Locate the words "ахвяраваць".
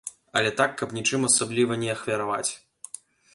1.95-2.51